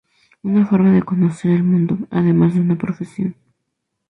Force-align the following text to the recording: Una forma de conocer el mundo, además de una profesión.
Una 0.41 0.65
forma 0.65 0.93
de 0.93 1.03
conocer 1.03 1.51
el 1.51 1.63
mundo, 1.63 1.95
además 2.09 2.55
de 2.55 2.61
una 2.61 2.75
profesión. 2.75 3.35